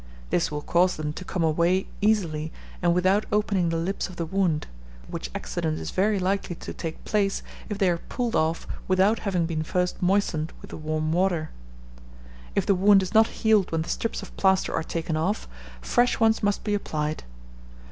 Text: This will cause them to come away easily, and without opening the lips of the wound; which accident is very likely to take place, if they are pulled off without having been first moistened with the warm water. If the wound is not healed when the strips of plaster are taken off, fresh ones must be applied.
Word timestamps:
This 0.31 0.49
will 0.49 0.63
cause 0.63 0.95
them 0.95 1.13
to 1.13 1.23
come 1.23 1.43
away 1.43 1.85
easily, 2.01 2.51
and 2.81 2.95
without 2.95 3.27
opening 3.31 3.69
the 3.69 3.77
lips 3.77 4.09
of 4.09 4.15
the 4.15 4.25
wound; 4.25 4.65
which 5.07 5.29
accident 5.35 5.77
is 5.77 5.91
very 5.91 6.17
likely 6.17 6.55
to 6.55 6.73
take 6.73 7.05
place, 7.05 7.43
if 7.69 7.77
they 7.77 7.87
are 7.87 7.99
pulled 7.99 8.35
off 8.35 8.65
without 8.87 9.19
having 9.19 9.45
been 9.45 9.61
first 9.61 10.01
moistened 10.01 10.53
with 10.59 10.71
the 10.71 10.77
warm 10.77 11.11
water. 11.11 11.51
If 12.55 12.65
the 12.65 12.73
wound 12.73 13.03
is 13.03 13.13
not 13.13 13.27
healed 13.27 13.71
when 13.71 13.83
the 13.83 13.89
strips 13.89 14.23
of 14.23 14.35
plaster 14.37 14.73
are 14.73 14.81
taken 14.81 15.15
off, 15.15 15.47
fresh 15.81 16.19
ones 16.19 16.41
must 16.41 16.63
be 16.63 16.73
applied. 16.73 17.23